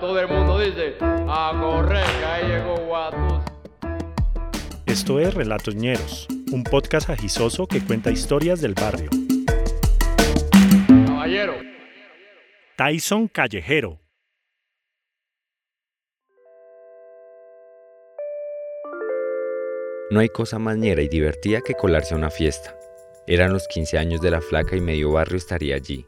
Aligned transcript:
Todo 0.00 0.20
el 0.20 0.28
mundo 0.28 0.60
dice, 0.60 0.94
a 1.00 1.58
correr, 1.60 2.06
que 2.20 2.24
ahí 2.24 2.46
llegó 2.46 2.76
Guatus. 2.86 3.42
Esto 4.86 5.18
es 5.18 5.34
Relatos 5.34 5.74
Ñeros, 5.74 6.28
un 6.52 6.62
podcast 6.62 7.10
agisoso 7.10 7.66
que 7.66 7.84
cuenta 7.84 8.12
historias 8.12 8.60
del 8.60 8.74
barrio. 8.74 9.10
Caballero. 11.04 11.54
Tyson 12.76 13.26
Callejero. 13.26 13.98
No 20.10 20.20
hay 20.20 20.28
cosa 20.28 20.60
más 20.60 20.76
ñera 20.76 21.02
y 21.02 21.08
divertida 21.08 21.60
que 21.60 21.74
colarse 21.74 22.14
a 22.14 22.18
una 22.18 22.30
fiesta. 22.30 22.78
Eran 23.26 23.52
los 23.52 23.66
15 23.66 23.98
años 23.98 24.20
de 24.20 24.30
la 24.30 24.40
flaca 24.40 24.76
y 24.76 24.80
medio 24.80 25.10
barrio 25.10 25.36
estaría 25.36 25.74
allí. 25.74 26.06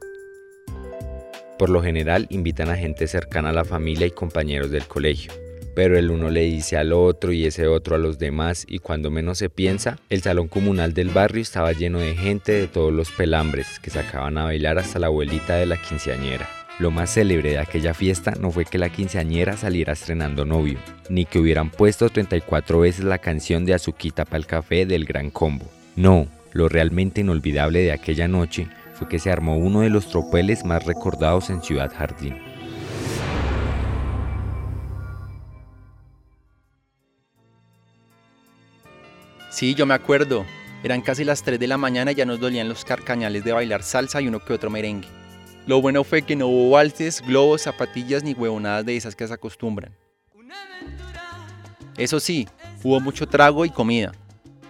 Por 1.61 1.69
lo 1.69 1.83
general 1.83 2.27
invitan 2.31 2.71
a 2.71 2.77
gente 2.79 3.07
cercana 3.07 3.51
a 3.51 3.53
la 3.53 3.67
familia 3.67 4.07
y 4.07 4.13
compañeros 4.13 4.71
del 4.71 4.87
colegio, 4.87 5.31
pero 5.75 5.99
el 5.99 6.11
uno 6.11 6.31
le 6.31 6.41
dice 6.41 6.79
al 6.79 6.95
otro 6.95 7.33
y 7.33 7.45
ese 7.45 7.67
otro 7.67 7.97
a 7.97 7.99
los 7.99 8.19
demás 8.19 8.65
y 8.67 8.79
cuando 8.79 9.11
menos 9.11 9.37
se 9.37 9.51
piensa, 9.51 9.99
el 10.09 10.23
salón 10.23 10.49
comunal 10.49 10.95
del 10.95 11.11
barrio 11.11 11.43
estaba 11.43 11.73
lleno 11.73 11.99
de 11.99 12.17
gente 12.17 12.53
de 12.53 12.67
todos 12.67 12.95
los 12.95 13.11
pelambres 13.11 13.79
que 13.79 13.91
sacaban 13.91 14.39
a 14.39 14.45
bailar 14.45 14.79
hasta 14.79 14.99
la 14.99 15.09
abuelita 15.09 15.57
de 15.57 15.67
la 15.67 15.77
quinceañera. 15.77 16.49
Lo 16.79 16.91
más 16.91 17.13
célebre 17.13 17.51
de 17.51 17.59
aquella 17.59 17.93
fiesta 17.93 18.33
no 18.41 18.51
fue 18.51 18.65
que 18.65 18.79
la 18.79 18.89
quinceañera 18.89 19.59
saliera 19.59 19.93
estrenando 19.93 20.47
novio, 20.47 20.79
ni 21.11 21.27
que 21.27 21.41
hubieran 21.41 21.69
puesto 21.69 22.09
34 22.09 22.81
veces 22.81 23.05
la 23.05 23.19
canción 23.19 23.67
de 23.67 23.75
Azuquita 23.75 24.25
para 24.25 24.39
el 24.39 24.47
café 24.47 24.87
del 24.87 25.05
Gran 25.05 25.29
Combo. 25.29 25.67
No, 25.95 26.27
lo 26.55 26.71
realmente 26.71 27.21
inolvidable 27.21 27.81
de 27.83 27.93
aquella 27.93 28.29
noche 28.29 28.67
que 29.09 29.19
se 29.19 29.31
armó 29.31 29.57
uno 29.57 29.81
de 29.81 29.91
los 29.91 30.09
tropeles 30.09 30.65
más 30.65 30.85
recordados 30.85 31.51
en 31.51 31.63
Ciudad 31.63 31.93
Jardín. 31.95 32.37
Sí, 39.51 39.75
yo 39.75 39.85
me 39.85 39.95
acuerdo. 39.95 40.47
Eran 40.83 41.03
casi 41.03 41.25
las 41.25 41.43
3 41.43 41.61
de 41.61 41.67
la 41.67 41.77
mañana 41.77 42.13
y 42.13 42.15
ya 42.15 42.25
nos 42.25 42.41
dolían 42.41 42.69
los 42.69 42.85
carcañales 42.85 43.45
de 43.45 43.53
bailar 43.53 43.83
salsa 43.83 44.21
y 44.21 44.29
uno 44.29 44.41
que 44.41 44.55
otro 44.55 44.71
merengue. 44.71 45.09
Lo 45.67 45.83
bueno 45.83 46.05
fue 46.05 46.23
que 46.23 46.37
no 46.37 46.47
hubo 46.47 46.71
valses, 46.71 47.21
globos, 47.21 47.63
zapatillas 47.63 48.23
ni 48.23 48.33
huevonadas 48.33 48.87
de 48.87 48.97
esas 48.97 49.15
que 49.15 49.27
se 49.27 49.35
acostumbran. 49.35 49.95
Eso 51.99 52.19
sí, 52.19 52.49
hubo 52.83 52.99
mucho 53.01 53.27
trago 53.27 53.67
y 53.67 53.71
comida. 53.71 54.13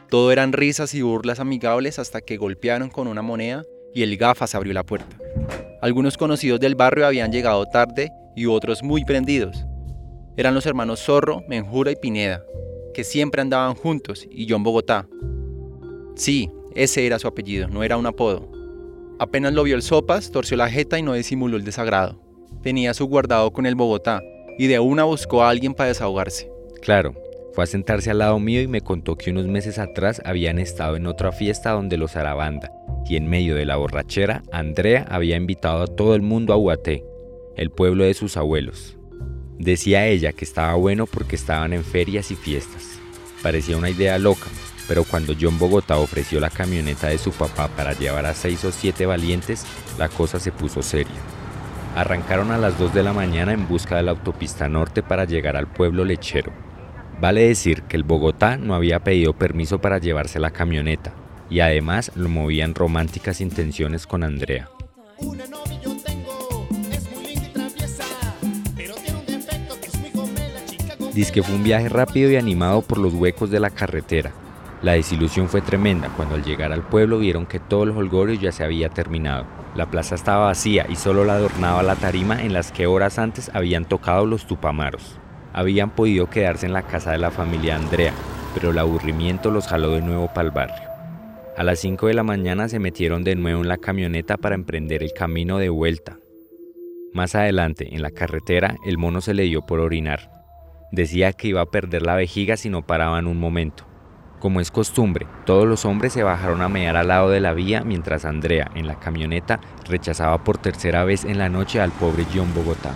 Todo 0.09 0.33
eran 0.33 0.53
risas 0.53 0.93
y 0.95 1.03
burlas 1.03 1.39
amigables 1.39 2.01
hasta 2.01 2.21
que 2.21 2.37
golpearon 2.37 2.91
con 2.91 3.07
una 3.07 3.23
moneda 3.23 3.63
y 3.95 4.03
el 4.03 4.17
gafas 4.17 4.55
abrió 4.55 4.73
la 4.73 4.85
puerta. 4.85 5.17
Algunos 5.83 6.17
conocidos 6.17 6.61
del 6.61 6.75
barrio 6.75 7.07
habían 7.07 7.33
llegado 7.33 7.67
tarde 7.67 8.13
y 8.37 8.47
otros 8.47 8.83
muy 8.83 9.05
prendidos. 9.05 9.65
Eran 10.37 10.55
los 10.55 10.67
hermanos 10.67 11.01
Zorro, 11.01 11.43
Menjura 11.49 11.91
y 11.91 11.97
Pineda, 11.97 12.43
que 12.95 13.05
siempre 13.05 13.43
andaban 13.43 13.75
juntos, 13.75 14.27
y 14.31 14.47
John 14.49 14.63
Bogotá. 14.63 15.09
Sí, 16.17 16.51
ese 16.75 17.07
era 17.07 17.19
su 17.19 17.29
apellido, 17.29 17.69
no 17.69 17.83
era 17.83 17.97
un 17.97 18.07
apodo. 18.07 18.51
Apenas 19.19 19.53
lo 19.53 19.63
vio 19.65 19.77
el 19.77 19.83
Sopas, 19.83 20.31
torció 20.31 20.57
la 20.57 20.71
jeta 20.71 20.99
y 20.99 21.03
no 21.03 21.13
disimuló 21.15 21.57
el 21.57 21.65
desagrado. 21.65 22.21
Tenía 22.63 22.95
su 22.95 23.07
guardado 23.07 23.53
con 23.53 23.67
el 23.67 23.75
Bogotá, 23.75 24.23
y 24.59 24.67
de 24.67 24.79
una 24.79 25.05
buscó 25.05 25.43
a 25.43 25.51
alguien 25.51 25.75
para 25.75 25.89
desahogarse. 25.89 26.51
Claro, 26.81 27.15
fue 27.53 27.65
a 27.65 27.67
sentarse 27.67 28.11
al 28.11 28.19
lado 28.19 28.39
mío 28.39 28.61
y 28.63 28.69
me 28.69 28.81
contó 28.81 29.17
que 29.17 29.31
unos 29.31 29.47
meses 29.47 29.79
atrás 29.79 30.23
habían 30.25 30.59
estado 30.59 30.97
en 30.97 31.07
otra 31.07 31.33
fiesta 31.33 31.73
donde 31.73 31.97
los 31.97 32.17
Arabanda, 32.17 32.71
y 33.09 33.17
en 33.17 33.29
medio 33.29 33.55
de 33.55 33.67
la 33.67 33.77
borrachera, 33.77 34.43
Andrea 34.53 35.07
había 35.09 35.37
invitado 35.37 35.83
a 35.83 35.87
todo 35.87 36.15
el 36.15 36.23
mundo 36.23 36.53
a 36.53 36.57
Huaté, 36.57 37.05
el 37.57 37.71
pueblo 37.71 38.05
de 38.05 38.15
sus 38.15 38.37
abuelos. 38.37 38.97
Decía 39.59 40.07
ella 40.07 40.33
que 40.33 40.45
estaba 40.45 40.75
bueno 40.75 41.07
porque 41.07 41.37
estaban 41.37 41.73
en 41.73 41.85
ferias 41.85 42.31
y 42.31 42.37
fiestas. 42.37 42.99
Parecía 43.43 43.77
una 43.77 43.91
idea 43.91 44.19
loca, 44.19 44.47
pero 44.89 45.05
cuando 45.05 45.35
John 45.39 45.59
Bogotá 45.59 45.99
ofreció 45.99 46.41
la 46.41 46.51
camioneta 46.51 47.09
de 47.09 47.19
su 47.19 47.31
papá 47.33 47.69
para 47.69 47.93
llevar 47.93 48.27
a 48.27 48.35
seis 48.35 48.65
o 48.65 48.73
siete 48.73 49.07
valientes, 49.07 49.67
la 49.99 50.09
cosa 50.09 50.41
se 50.41 50.53
puso 50.53 50.83
seria. 50.83 51.21
Arrancaron 51.95 52.53
a 52.53 52.59
las 52.59 52.79
2 52.79 52.95
de 52.95 53.03
la 53.03 53.13
mañana 53.13 53.53
en 53.53 53.67
busca 53.67 53.97
de 53.97 54.05
la 54.05 54.13
autopista 54.13 54.69
norte 54.69 55.03
para 55.03 55.25
llegar 55.25 55.57
al 55.57 55.67
pueblo 55.67 56.05
lechero. 56.05 56.53
Vale 57.21 57.49
decir 57.49 57.83
que 57.83 57.97
el 57.97 58.05
Bogotá 58.05 58.57
no 58.57 58.75
había 58.75 59.01
pedido 59.01 59.33
permiso 59.33 59.81
para 59.81 59.99
llevarse 59.99 60.39
la 60.39 60.53
camioneta, 60.53 61.13
y 61.51 61.61
además 61.61 62.13
lo 62.15 62.29
movían 62.29 62.75
románticas 62.75 63.41
intenciones 63.41 64.07
con 64.07 64.23
Andrea. 64.23 64.71
Dice 71.13 71.33
que 71.33 71.43
fue 71.43 71.57
un 71.57 71.65
viaje 71.65 71.89
rápido 71.89 72.31
y 72.31 72.37
animado 72.37 72.83
por 72.83 72.99
los 72.99 73.13
huecos 73.13 73.51
de 73.51 73.61
la 73.61 73.71
carretera. 73.71 74.33
La 74.81 74.93
desilusión 74.93 75.49
fue 75.49 75.61
tremenda 75.61 76.09
cuando 76.17 76.37
al 76.37 76.45
llegar 76.45 76.73
al 76.73 76.83
pueblo 76.83 77.19
vieron 77.19 77.45
que 77.45 77.59
todo 77.59 77.83
el 77.83 77.91
holgorio 77.91 78.41
ya 78.41 78.53
se 78.53 78.65
había 78.65 78.89
terminado. 78.89 79.45
La 79.75 79.91
plaza 79.91 80.15
estaba 80.15 80.47
vacía 80.47 80.87
y 80.89 80.97
solo 80.97 81.25
la 81.25 81.35
adornaba 81.35 81.83
la 81.83 81.97
tarima 81.97 82.43
en 82.43 82.53
las 82.53 82.73
que 82.73 82.87
horas 82.87 83.19
antes 83.19 83.51
habían 83.53 83.85
tocado 83.85 84.25
los 84.25 84.47
tupamaros. 84.47 85.19
Habían 85.53 85.91
podido 85.91 86.31
quedarse 86.31 86.67
en 86.67 86.73
la 86.73 86.83
casa 86.83 87.11
de 87.11 87.19
la 87.19 87.31
familia 87.31 87.77
Andrea, 87.77 88.13
pero 88.55 88.71
el 88.71 88.79
aburrimiento 88.79 89.51
los 89.51 89.67
jaló 89.67 89.91
de 89.91 90.01
nuevo 90.01 90.29
para 90.33 90.47
el 90.47 90.55
barrio. 90.55 90.90
A 91.61 91.63
las 91.63 91.81
5 91.81 92.07
de 92.07 92.15
la 92.15 92.23
mañana 92.23 92.71
se 92.71 92.79
metieron 92.79 93.23
de 93.23 93.37
nuevo 93.37 93.61
en 93.61 93.69
la 93.69 93.77
camioneta 93.77 94.39
para 94.39 94.55
emprender 94.55 95.03
el 95.03 95.13
camino 95.13 95.59
de 95.59 95.69
vuelta. 95.69 96.17
Más 97.13 97.35
adelante, 97.35 97.95
en 97.95 98.01
la 98.01 98.11
carretera, 98.11 98.77
el 98.87 98.97
mono 98.97 99.21
se 99.21 99.35
le 99.35 99.43
dio 99.43 99.61
por 99.67 99.79
orinar. 99.79 100.31
Decía 100.91 101.35
que 101.35 101.49
iba 101.49 101.61
a 101.61 101.71
perder 101.71 102.01
la 102.01 102.15
vejiga 102.15 102.57
si 102.57 102.71
no 102.71 102.87
paraban 102.87 103.27
un 103.27 103.39
momento. 103.39 103.85
Como 104.39 104.63
es 104.63 104.71
costumbre, 104.71 105.27
todos 105.45 105.69
los 105.69 105.85
hombres 105.85 106.15
se 106.15 106.23
bajaron 106.23 106.63
a 106.63 106.71
mear 106.71 106.97
al 106.97 107.09
lado 107.09 107.29
de 107.29 107.41
la 107.41 107.53
vía 107.53 107.83
mientras 107.85 108.25
Andrea, 108.25 108.71
en 108.75 108.87
la 108.87 108.99
camioneta, 108.99 109.61
rechazaba 109.87 110.43
por 110.43 110.57
tercera 110.57 111.05
vez 111.05 111.27
en 111.27 111.37
la 111.37 111.51
noche 111.51 111.79
al 111.79 111.91
pobre 111.91 112.25
John 112.35 112.55
Bogotá. 112.55 112.95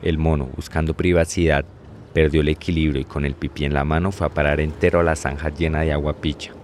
El 0.00 0.16
mono, 0.16 0.48
buscando 0.56 0.94
privacidad, 0.94 1.66
perdió 2.14 2.40
el 2.40 2.48
equilibrio 2.48 3.02
y 3.02 3.04
con 3.04 3.26
el 3.26 3.34
pipí 3.34 3.66
en 3.66 3.74
la 3.74 3.84
mano 3.84 4.12
fue 4.12 4.28
a 4.28 4.30
parar 4.30 4.60
entero 4.60 5.00
a 5.00 5.02
la 5.02 5.14
zanja 5.14 5.50
llena 5.50 5.82
de 5.82 5.92
agua 5.92 6.14
picha. 6.14 6.54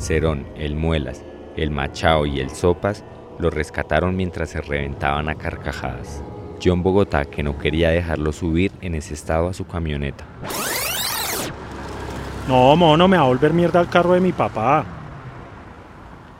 Cerón, 0.00 0.46
el 0.56 0.76
Muelas, 0.76 1.22
el 1.56 1.70
Machao 1.70 2.24
y 2.24 2.40
el 2.40 2.50
Sopas 2.50 3.04
lo 3.38 3.50
rescataron 3.50 4.16
mientras 4.16 4.50
se 4.50 4.60
reventaban 4.62 5.28
a 5.28 5.34
carcajadas. 5.34 6.22
John 6.62 6.82
Bogotá, 6.82 7.26
que 7.26 7.42
no 7.42 7.58
quería 7.58 7.90
dejarlo 7.90 8.32
subir 8.32 8.72
en 8.80 8.94
ese 8.94 9.14
estado 9.14 9.48
a 9.48 9.54
su 9.54 9.66
camioneta. 9.66 10.24
No, 12.48 12.74
mono, 12.76 13.08
me 13.08 13.16
va 13.16 13.24
a 13.24 13.26
volver 13.26 13.52
mierda 13.52 13.78
al 13.78 13.90
carro 13.90 14.14
de 14.14 14.20
mi 14.20 14.32
papá. 14.32 14.84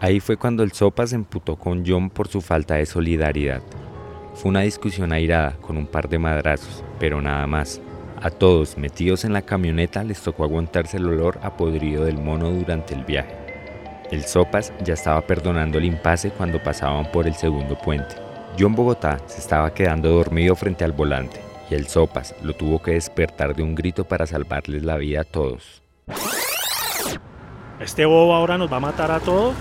Ahí 0.00 0.20
fue 0.20 0.38
cuando 0.38 0.62
el 0.62 0.72
Sopas 0.72 1.10
se 1.10 1.16
emputó 1.16 1.56
con 1.56 1.84
John 1.86 2.08
por 2.08 2.28
su 2.28 2.40
falta 2.40 2.76
de 2.76 2.86
solidaridad. 2.86 3.62
Fue 4.34 4.48
una 4.48 4.60
discusión 4.60 5.12
airada 5.12 5.56
con 5.60 5.76
un 5.76 5.86
par 5.86 6.08
de 6.08 6.18
madrazos, 6.18 6.82
pero 6.98 7.20
nada 7.20 7.46
más. 7.46 7.80
A 8.22 8.30
todos 8.30 8.76
metidos 8.76 9.24
en 9.24 9.32
la 9.32 9.42
camioneta 9.42 10.02
les 10.04 10.20
tocó 10.20 10.44
aguantarse 10.44 10.96
el 10.96 11.06
olor 11.06 11.38
a 11.42 11.56
podrido 11.56 12.04
del 12.04 12.18
mono 12.18 12.50
durante 12.50 12.94
el 12.94 13.04
viaje. 13.04 13.39
El 14.10 14.24
Sopas 14.24 14.72
ya 14.82 14.94
estaba 14.94 15.20
perdonando 15.24 15.78
el 15.78 15.84
impasse 15.84 16.30
cuando 16.30 16.60
pasaban 16.60 17.10
por 17.12 17.28
el 17.28 17.34
segundo 17.34 17.78
puente. 17.78 18.16
John 18.58 18.74
Bogotá 18.74 19.20
se 19.26 19.38
estaba 19.38 19.72
quedando 19.72 20.08
dormido 20.08 20.56
frente 20.56 20.84
al 20.84 20.90
volante 20.90 21.40
y 21.70 21.76
el 21.76 21.86
Sopas 21.86 22.34
lo 22.42 22.52
tuvo 22.54 22.82
que 22.82 22.92
despertar 22.92 23.54
de 23.54 23.62
un 23.62 23.76
grito 23.76 24.02
para 24.02 24.26
salvarles 24.26 24.82
la 24.82 24.96
vida 24.96 25.20
a 25.20 25.24
todos. 25.24 25.82
¿Este 27.78 28.04
bobo 28.04 28.34
ahora 28.34 28.58
nos 28.58 28.70
va 28.70 28.78
a 28.78 28.80
matar 28.80 29.12
a 29.12 29.20
todos? 29.20 29.54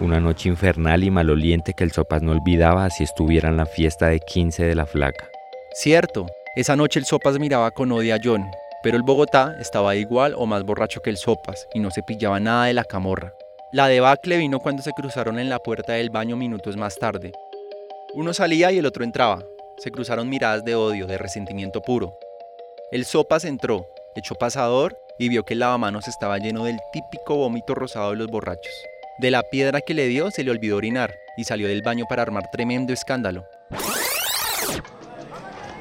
Una 0.00 0.18
noche 0.18 0.48
infernal 0.48 1.04
y 1.04 1.12
maloliente 1.12 1.72
que 1.72 1.84
el 1.84 1.92
Sopas 1.92 2.20
no 2.20 2.32
olvidaba 2.32 2.90
si 2.90 3.04
estuviera 3.04 3.48
en 3.48 3.56
la 3.56 3.66
fiesta 3.66 4.08
de 4.08 4.18
15 4.18 4.64
de 4.64 4.74
la 4.74 4.86
flaca. 4.86 5.28
Cierto, 5.74 6.26
esa 6.56 6.74
noche 6.74 6.98
el 6.98 7.06
Sopas 7.06 7.38
miraba 7.38 7.70
con 7.70 7.92
odio 7.92 8.16
a 8.16 8.18
John, 8.22 8.44
pero 8.82 8.96
el 8.96 9.04
Bogotá 9.04 9.54
estaba 9.60 9.94
igual 9.94 10.34
o 10.36 10.46
más 10.46 10.64
borracho 10.64 11.00
que 11.00 11.10
el 11.10 11.16
Sopas 11.16 11.68
y 11.72 11.78
no 11.78 11.92
se 11.92 12.02
pillaba 12.02 12.40
nada 12.40 12.64
de 12.64 12.74
la 12.74 12.82
camorra. 12.82 13.32
La 13.72 13.88
debacle 13.88 14.36
vino 14.36 14.60
cuando 14.60 14.82
se 14.82 14.92
cruzaron 14.92 15.38
en 15.38 15.48
la 15.48 15.58
puerta 15.58 15.94
del 15.94 16.10
baño 16.10 16.36
minutos 16.36 16.76
más 16.76 16.96
tarde. 16.96 17.32
Uno 18.12 18.34
salía 18.34 18.70
y 18.70 18.76
el 18.76 18.84
otro 18.84 19.02
entraba. 19.02 19.42
Se 19.78 19.90
cruzaron 19.90 20.28
miradas 20.28 20.62
de 20.62 20.74
odio, 20.74 21.06
de 21.06 21.16
resentimiento 21.16 21.80
puro. 21.80 22.14
El 22.90 23.06
Sopas 23.06 23.46
entró, 23.46 23.86
echó 24.14 24.34
pasador 24.34 24.94
y 25.18 25.30
vio 25.30 25.46
que 25.46 25.54
el 25.54 25.60
lavamanos 25.60 26.06
estaba 26.06 26.36
lleno 26.36 26.64
del 26.64 26.76
típico 26.92 27.36
vómito 27.36 27.74
rosado 27.74 28.10
de 28.10 28.16
los 28.16 28.26
borrachos. 28.26 28.74
De 29.18 29.30
la 29.30 29.42
piedra 29.42 29.80
que 29.80 29.94
le 29.94 30.06
dio 30.06 30.30
se 30.30 30.44
le 30.44 30.50
olvidó 30.50 30.76
orinar 30.76 31.14
y 31.38 31.44
salió 31.44 31.66
del 31.66 31.80
baño 31.80 32.04
para 32.06 32.20
armar 32.20 32.50
tremendo 32.52 32.92
escándalo. 32.92 33.46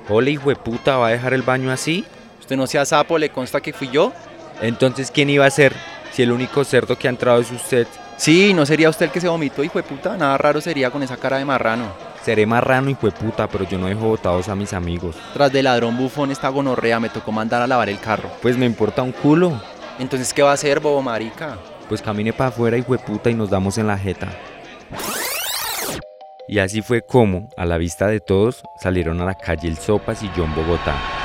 Hola, 0.07 0.29
hijo 0.29 0.47
de 0.47 0.55
puta, 0.55 0.95
¿va 0.95 1.09
a 1.09 1.11
dejar 1.11 1.33
el 1.33 1.41
baño 1.41 1.69
así? 1.69 2.05
¿Usted 2.39 2.55
no 2.55 2.67
sea 2.67 2.85
sapo? 2.85 3.17
¿Le 3.17 3.31
consta 3.31 3.59
que 3.59 3.73
fui 3.73 3.89
yo? 3.89 4.13
Entonces, 4.61 5.11
¿quién 5.11 5.29
iba 5.29 5.45
a 5.45 5.51
ser? 5.51 5.73
Si 6.11 6.21
el 6.21 6.31
único 6.31 6.63
cerdo 6.63 6.97
que 6.97 7.07
ha 7.07 7.11
entrado 7.11 7.39
es 7.39 7.51
usted. 7.51 7.87
Sí, 8.17 8.53
no 8.53 8.65
sería 8.65 8.89
usted 8.89 9.05
el 9.05 9.11
que 9.11 9.21
se 9.21 9.27
vomitó, 9.27 9.63
hijo 9.63 9.79
de 9.79 9.83
puta. 9.83 10.17
Nada 10.17 10.37
raro 10.37 10.61
sería 10.61 10.91
con 10.91 11.01
esa 11.03 11.17
cara 11.17 11.37
de 11.37 11.45
marrano. 11.45 11.85
Seré 12.23 12.45
marrano 12.45 12.89
y 12.89 12.95
puta, 12.95 13.47
pero 13.47 13.67
yo 13.67 13.79
no 13.79 13.87
dejo 13.87 14.01
botados 14.01 14.47
a 14.47 14.55
mis 14.55 14.73
amigos. 14.73 15.15
Tras 15.33 15.51
de 15.51 15.63
ladrón 15.63 15.97
bufón 15.97 16.29
esta 16.29 16.49
gonorrea 16.49 16.99
me 16.99 17.09
tocó 17.09 17.31
mandar 17.31 17.61
a 17.61 17.67
lavar 17.67 17.89
el 17.89 17.99
carro. 17.99 18.29
Pues 18.41 18.57
me 18.57 18.65
importa 18.65 19.01
un 19.01 19.11
culo. 19.11 19.59
Entonces, 19.97 20.33
¿qué 20.33 20.43
va 20.43 20.51
a 20.51 20.53
hacer, 20.53 20.79
bobo 20.79 21.01
marica? 21.01 21.57
Pues 21.89 22.01
camine 22.01 22.31
para 22.31 22.49
afuera 22.49 22.77
y 22.77 22.83
puta 22.83 23.29
y 23.29 23.33
nos 23.33 23.49
damos 23.49 23.77
en 23.77 23.87
la 23.87 23.97
jeta. 23.97 24.27
Y 26.47 26.59
así 26.59 26.81
fue 26.81 27.01
como, 27.01 27.49
a 27.57 27.65
la 27.65 27.77
vista 27.77 28.07
de 28.07 28.19
todos, 28.19 28.61
salieron 28.81 29.21
a 29.21 29.25
la 29.25 29.35
calle 29.35 29.67
el 29.67 29.77
Sopas 29.77 30.21
y 30.21 30.29
John 30.35 30.53
Bogotá. 30.53 31.20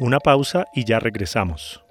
Una 0.00 0.20
pausa 0.20 0.66
y 0.72 0.84
ya 0.84 1.00
regresamos. 1.00 1.82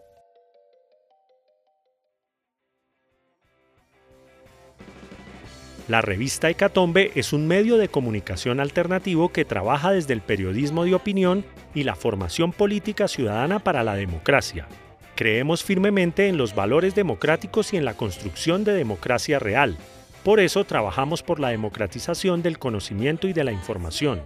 La 5.89 5.99
revista 5.99 6.49
Hecatombe 6.49 7.11
es 7.15 7.33
un 7.33 7.47
medio 7.47 7.75
de 7.75 7.89
comunicación 7.89 8.61
alternativo 8.61 9.33
que 9.33 9.43
trabaja 9.43 9.91
desde 9.91 10.13
el 10.13 10.21
periodismo 10.21 10.85
de 10.85 10.95
opinión 10.95 11.43
y 11.75 11.83
la 11.83 11.95
formación 11.95 12.53
política 12.53 13.09
ciudadana 13.09 13.59
para 13.59 13.83
la 13.83 13.95
democracia. 13.95 14.69
Creemos 15.15 15.65
firmemente 15.65 16.29
en 16.29 16.37
los 16.37 16.55
valores 16.55 16.95
democráticos 16.95 17.73
y 17.73 17.77
en 17.77 17.83
la 17.83 17.95
construcción 17.95 18.63
de 18.63 18.71
democracia 18.71 19.37
real. 19.37 19.75
Por 20.23 20.39
eso 20.39 20.63
trabajamos 20.63 21.23
por 21.23 21.41
la 21.41 21.49
democratización 21.49 22.41
del 22.41 22.57
conocimiento 22.57 23.27
y 23.27 23.33
de 23.33 23.43
la 23.43 23.51
información. 23.51 24.21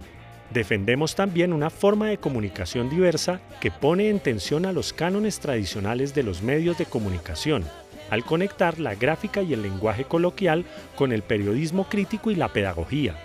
Defendemos 0.52 1.14
también 1.14 1.54
una 1.54 1.70
forma 1.70 2.08
de 2.08 2.18
comunicación 2.18 2.90
diversa 2.90 3.40
que 3.60 3.70
pone 3.70 4.10
en 4.10 4.20
tensión 4.20 4.66
a 4.66 4.72
los 4.72 4.92
cánones 4.92 5.40
tradicionales 5.40 6.14
de 6.14 6.24
los 6.24 6.42
medios 6.42 6.76
de 6.76 6.84
comunicación, 6.84 7.64
al 8.10 8.22
conectar 8.24 8.78
la 8.78 8.94
gráfica 8.94 9.40
y 9.40 9.54
el 9.54 9.62
lenguaje 9.62 10.04
coloquial 10.04 10.66
con 10.94 11.12
el 11.12 11.22
periodismo 11.22 11.88
crítico 11.88 12.30
y 12.30 12.34
la 12.34 12.52
pedagogía. 12.52 13.16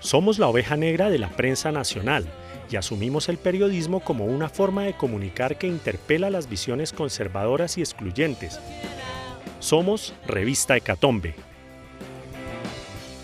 Somos 0.00 0.40
la 0.40 0.48
oveja 0.48 0.76
negra 0.76 1.08
de 1.08 1.18
la 1.18 1.30
prensa 1.30 1.70
nacional 1.70 2.26
y 2.68 2.74
asumimos 2.74 3.28
el 3.28 3.38
periodismo 3.38 4.00
como 4.00 4.24
una 4.24 4.48
forma 4.48 4.84
de 4.84 4.96
comunicar 4.96 5.58
que 5.58 5.68
interpela 5.68 6.30
las 6.30 6.48
visiones 6.48 6.92
conservadoras 6.92 7.78
y 7.78 7.82
excluyentes. 7.82 8.58
Somos 9.60 10.14
Revista 10.26 10.76
Hecatombe. 10.76 11.36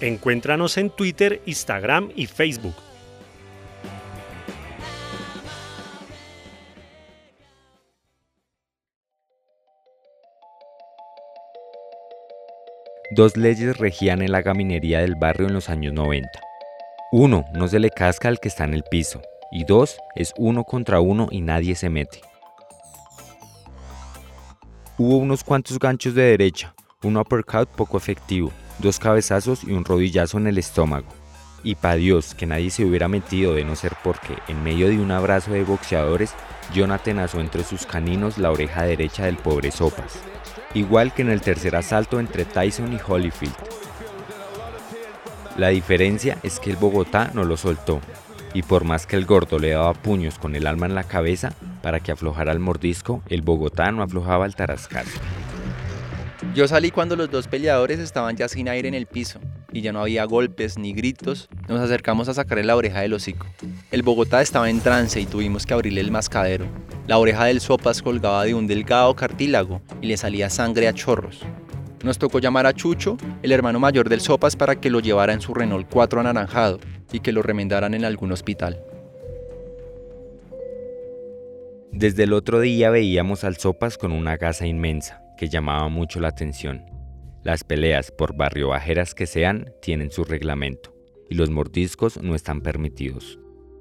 Encuéntranos 0.00 0.76
en 0.76 0.90
Twitter, 0.90 1.42
Instagram 1.44 2.12
y 2.14 2.26
Facebook 2.26 2.74
Dos 13.14 13.36
leyes 13.36 13.76
regían 13.76 14.22
en 14.22 14.32
la 14.32 14.40
gaminería 14.40 15.00
del 15.00 15.16
barrio 15.16 15.46
en 15.46 15.52
los 15.52 15.68
años 15.68 15.92
90. 15.92 16.30
Uno, 17.12 17.44
no 17.52 17.68
se 17.68 17.78
le 17.78 17.90
casca 17.90 18.28
al 18.28 18.40
que 18.40 18.48
está 18.48 18.64
en 18.64 18.72
el 18.72 18.84
piso. 18.84 19.20
Y 19.50 19.64
dos, 19.64 19.98
es 20.14 20.32
uno 20.38 20.64
contra 20.64 20.98
uno 21.00 21.28
y 21.30 21.42
nadie 21.42 21.74
se 21.74 21.90
mete. 21.90 22.22
Hubo 24.96 25.18
unos 25.18 25.44
cuantos 25.44 25.78
ganchos 25.78 26.14
de 26.14 26.22
derecha, 26.22 26.74
un 27.02 27.18
uppercut 27.18 27.68
poco 27.68 27.98
efectivo, 27.98 28.50
dos 28.78 28.98
cabezazos 28.98 29.62
y 29.62 29.72
un 29.72 29.84
rodillazo 29.84 30.38
en 30.38 30.46
el 30.46 30.56
estómago. 30.56 31.08
Y 31.64 31.76
pa' 31.76 31.94
Dios 31.94 32.34
que 32.34 32.46
nadie 32.46 32.70
se 32.70 32.84
hubiera 32.84 33.08
metido 33.08 33.54
de 33.54 33.64
no 33.64 33.76
ser 33.76 33.92
porque, 34.02 34.36
en 34.48 34.62
medio 34.64 34.88
de 34.88 34.98
un 34.98 35.10
abrazo 35.10 35.52
de 35.52 35.64
boxeadores, 35.64 36.34
Jonathan 36.74 37.20
asó 37.20 37.40
entre 37.40 37.64
sus 37.64 37.86
caninos 37.86 38.38
la 38.38 38.50
oreja 38.50 38.82
derecha 38.82 39.26
del 39.26 39.36
pobre 39.36 39.70
Sopas 39.70 40.18
igual 40.74 41.12
que 41.12 41.22
en 41.22 41.30
el 41.30 41.40
tercer 41.40 41.76
asalto 41.76 42.20
entre 42.20 42.44
Tyson 42.44 42.92
y 42.92 42.98
Holyfield. 43.06 43.54
La 45.56 45.68
diferencia 45.68 46.38
es 46.42 46.60
que 46.60 46.70
el 46.70 46.76
Bogotá 46.76 47.30
no 47.34 47.44
lo 47.44 47.56
soltó, 47.56 48.00
y 48.54 48.62
por 48.62 48.84
más 48.84 49.06
que 49.06 49.16
el 49.16 49.26
gordo 49.26 49.58
le 49.58 49.70
daba 49.70 49.92
puños 49.94 50.38
con 50.38 50.56
el 50.56 50.66
alma 50.66 50.86
en 50.86 50.94
la 50.94 51.04
cabeza 51.04 51.52
para 51.82 52.00
que 52.00 52.12
aflojara 52.12 52.52
el 52.52 52.58
mordisco, 52.58 53.22
el 53.28 53.42
Bogotá 53.42 53.92
no 53.92 54.02
aflojaba 54.02 54.46
el 54.46 54.54
tarascazo. 54.54 55.20
Yo 56.54 56.68
salí 56.68 56.90
cuando 56.90 57.16
los 57.16 57.30
dos 57.30 57.48
peleadores 57.48 57.98
estaban 57.98 58.36
ya 58.36 58.46
sin 58.46 58.68
aire 58.68 58.86
en 58.86 58.92
el 58.92 59.06
piso 59.06 59.40
y 59.72 59.80
ya 59.80 59.90
no 59.90 60.02
había 60.02 60.26
golpes 60.26 60.76
ni 60.76 60.92
gritos. 60.92 61.48
Nos 61.66 61.80
acercamos 61.80 62.28
a 62.28 62.34
sacarle 62.34 62.62
la 62.62 62.76
oreja 62.76 63.00
del 63.00 63.14
hocico. 63.14 63.46
El 63.90 64.02
Bogotá 64.02 64.42
estaba 64.42 64.68
en 64.68 64.80
trance 64.80 65.18
y 65.18 65.24
tuvimos 65.24 65.64
que 65.64 65.72
abrirle 65.72 66.02
el 66.02 66.10
mascadero. 66.10 66.66
La 67.06 67.16
oreja 67.16 67.46
del 67.46 67.62
Sopas 67.62 68.02
colgaba 68.02 68.44
de 68.44 68.52
un 68.52 68.66
delgado 68.66 69.16
cartílago 69.16 69.80
y 70.02 70.08
le 70.08 70.18
salía 70.18 70.50
sangre 70.50 70.88
a 70.88 70.92
chorros. 70.92 71.40
Nos 72.04 72.18
tocó 72.18 72.38
llamar 72.38 72.66
a 72.66 72.74
Chucho, 72.74 73.16
el 73.42 73.52
hermano 73.52 73.80
mayor 73.80 74.10
del 74.10 74.20
Sopas, 74.20 74.54
para 74.54 74.78
que 74.78 74.90
lo 74.90 75.00
llevara 75.00 75.32
en 75.32 75.40
su 75.40 75.54
Renault 75.54 75.88
4 75.90 76.20
anaranjado 76.20 76.80
y 77.12 77.20
que 77.20 77.32
lo 77.32 77.40
remendaran 77.40 77.94
en 77.94 78.04
algún 78.04 78.30
hospital. 78.30 78.78
Desde 81.92 82.24
el 82.24 82.34
otro 82.34 82.60
día 82.60 82.90
veíamos 82.90 83.42
al 83.42 83.56
Sopas 83.56 83.96
con 83.96 84.12
una 84.12 84.36
gasa 84.36 84.66
inmensa 84.66 85.22
que 85.36 85.48
llamaba 85.48 85.88
mucho 85.88 86.20
la 86.20 86.28
atención. 86.28 86.84
Las 87.44 87.64
peleas, 87.64 88.10
por 88.12 88.36
barrio 88.36 88.68
bajeras 88.68 89.14
que 89.14 89.26
sean, 89.26 89.72
tienen 89.80 90.10
su 90.10 90.24
reglamento, 90.24 90.94
y 91.28 91.34
los 91.34 91.50
mordiscos 91.50 92.22
no 92.22 92.34
están 92.34 92.60
permitidos. 92.60 93.38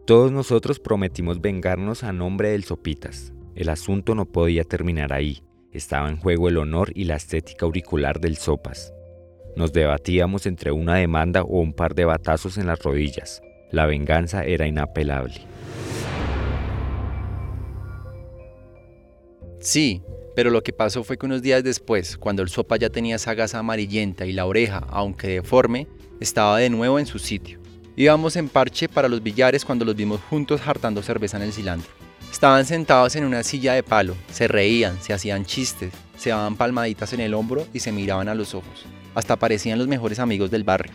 Todos 0.07 0.31
nosotros 0.31 0.79
prometimos 0.79 1.41
vengarnos 1.41 2.03
a 2.03 2.11
nombre 2.11 2.49
del 2.49 2.63
Sopitas. 2.63 3.33
El 3.55 3.69
asunto 3.69 4.15
no 4.15 4.25
podía 4.25 4.63
terminar 4.63 5.13
ahí, 5.13 5.43
estaba 5.71 6.09
en 6.09 6.17
juego 6.17 6.49
el 6.49 6.57
honor 6.57 6.91
y 6.95 7.05
la 7.05 7.15
estética 7.15 7.65
auricular 7.65 8.19
del 8.19 8.37
Sopas. 8.37 8.93
Nos 9.55 9.73
debatíamos 9.73 10.45
entre 10.45 10.71
una 10.71 10.95
demanda 10.95 11.43
o 11.43 11.59
un 11.59 11.73
par 11.73 11.93
de 11.93 12.05
batazos 12.05 12.57
en 12.57 12.67
las 12.67 12.81
rodillas. 12.81 13.41
La 13.71 13.85
venganza 13.85 14.43
era 14.43 14.67
inapelable. 14.67 15.41
Sí, 19.59 20.01
pero 20.35 20.49
lo 20.49 20.63
que 20.63 20.73
pasó 20.73 21.03
fue 21.03 21.17
que 21.17 21.25
unos 21.25 21.41
días 21.41 21.63
después, 21.63 22.17
cuando 22.17 22.41
el 22.41 22.49
sopa 22.49 22.77
ya 22.77 22.89
tenía 22.89 23.15
esa 23.15 23.33
gasa 23.33 23.59
amarillenta 23.59 24.25
y 24.25 24.33
la 24.33 24.45
oreja, 24.45 24.85
aunque 24.89 25.27
deforme, 25.27 25.87
estaba 26.19 26.57
de 26.57 26.69
nuevo 26.69 26.99
en 26.99 27.05
su 27.05 27.19
sitio. 27.19 27.59
Íbamos 27.95 28.35
en 28.35 28.47
parche 28.47 28.87
para 28.87 29.09
los 29.09 29.21
billares 29.21 29.65
cuando 29.65 29.83
los 29.83 29.95
vimos 29.95 30.21
juntos 30.29 30.61
hartando 30.65 31.01
cerveza 31.01 31.37
en 31.37 31.43
el 31.43 31.53
cilantro. 31.53 31.91
Estaban 32.31 32.65
sentados 32.65 33.15
en 33.17 33.25
una 33.25 33.43
silla 33.43 33.73
de 33.73 33.83
palo, 33.83 34.15
se 34.31 34.47
reían, 34.47 35.01
se 35.01 35.13
hacían 35.13 35.45
chistes, 35.45 35.91
se 36.17 36.29
daban 36.29 36.55
palmaditas 36.55 37.11
en 37.13 37.19
el 37.19 37.33
hombro 37.33 37.67
y 37.73 37.79
se 37.79 37.91
miraban 37.91 38.29
a 38.29 38.35
los 38.35 38.55
ojos. 38.55 38.85
Hasta 39.13 39.35
parecían 39.35 39.77
los 39.77 39.87
mejores 39.87 40.19
amigos 40.19 40.49
del 40.49 40.63
barrio. 40.63 40.93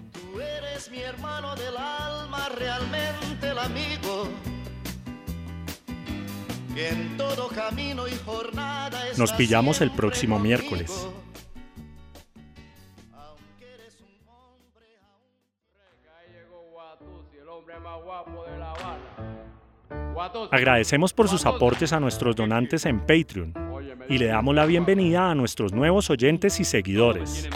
mi 0.91 1.01
hermano 1.01 1.55
del 1.57 1.77
alma, 1.77 2.49
realmente 2.49 3.51
el 3.51 3.59
amigo 3.59 3.96
nos 9.17 9.33
pillamos 9.33 9.81
el 9.81 9.91
próximo 9.91 10.39
miércoles. 10.39 11.09
Agradecemos 20.51 21.13
por 21.13 21.29
sus 21.29 21.47
aportes 21.47 21.93
a 21.93 22.01
nuestros 22.01 22.37
donantes 22.37 22.85
en 22.87 23.01
Patreon. 23.01 23.55
Y 24.09 24.19
le 24.19 24.27
damos 24.27 24.55
la 24.55 24.67
bienvenida 24.67 25.31
a 25.31 25.35
nuestros 25.35 25.73
nuevos 25.73 26.11
oyentes 26.11 26.61
y 26.61 26.65
seguidores. 26.65 27.49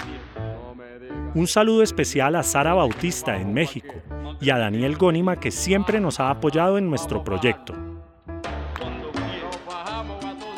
Un 1.35 1.47
saludo 1.47 1.83
especial 1.83 2.37
a 2.37 2.43
Sara 2.43 2.75
Bautista 2.75 3.37
en 3.37 3.55
México 3.55 3.95
y 4.41 4.51
a 4.51 4.59
Daniel 4.59 4.97
Gónima 4.97 5.39
que 5.39 5.51
siempre 5.51 6.01
nos 6.01 6.21
ha 6.21 6.31
apoyado 6.31 6.77
en 6.77 6.89
nuestro 6.89 7.23
proyecto. 7.23 7.90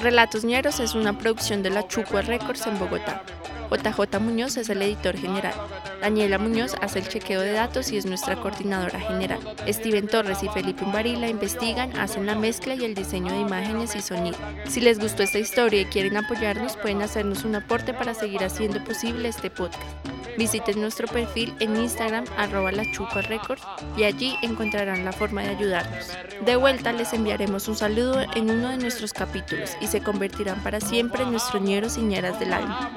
Relatos 0.03 0.45
Ñeros 0.45 0.81
es 0.81 0.97
una 0.97 1.17
producción 1.17 1.63
de 1.63 1.71
la 1.71 1.87
Chucua 1.87 2.23
Records 2.23 2.67
en 2.67 2.77
Bogotá. 2.77 3.23
JJ 3.71 4.19
Muñoz 4.19 4.57
es 4.57 4.69
el 4.69 4.83
editor 4.83 5.17
general. 5.17 5.55
Daniela 6.01 6.39
Muñoz 6.39 6.75
hace 6.81 6.99
el 6.99 7.07
chequeo 7.07 7.41
de 7.41 7.53
datos 7.53 7.93
y 7.93 7.99
es 7.99 8.05
nuestra 8.05 8.35
coordinadora 8.35 8.99
general. 8.99 9.39
Steven 9.69 10.09
Torres 10.09 10.43
y 10.43 10.49
Felipe 10.49 10.85
Umbarila 10.85 11.29
investigan, 11.29 11.97
hacen 11.97 12.27
la 12.27 12.35
mezcla 12.35 12.75
y 12.75 12.85
el 12.85 12.97
diseño 12.97 13.33
de 13.33 13.43
imágenes 13.43 13.95
y 13.95 14.01
sonido. 14.01 14.37
Si 14.67 14.81
les 14.81 14.99
gustó 14.99 15.23
esta 15.23 15.39
historia 15.39 15.83
y 15.83 15.85
quieren 15.85 16.17
apoyarnos, 16.17 16.77
pueden 16.77 17.01
hacernos 17.01 17.45
un 17.45 17.55
aporte 17.55 17.95
para 17.95 18.13
seguir 18.13 18.43
haciendo 18.43 18.83
posible 18.83 19.29
este 19.29 19.51
podcast. 19.51 19.87
Visiten 20.37 20.81
nuestro 20.81 21.07
perfil 21.09 21.55
en 21.61 21.77
Instagram 21.77 22.25
arroba 22.37 22.73
la 22.73 22.85
Records 23.29 23.63
y 23.97 24.05
allí 24.05 24.35
encontrarán 24.43 25.05
la 25.05 25.13
forma 25.13 25.43
de 25.43 25.51
ayudarnos. 25.51 26.11
De 26.45 26.57
vuelta 26.57 26.93
les 26.93 27.13
enviaremos 27.13 27.69
un 27.69 27.77
saludo 27.77 28.21
en 28.35 28.51
uno 28.51 28.71
de 28.71 28.79
nuestros 28.79 29.13
capítulos 29.13 29.77
y 29.81 29.87
se 29.87 30.03
convertirán 30.03 30.63
para 30.63 30.81
siempre 30.81 31.23
en 31.23 31.31
nuestros 31.31 31.63
ñeros 31.63 31.99
y 31.99 32.03
ñeras 32.03 32.39
del 32.41 32.53
alma. 32.53 32.91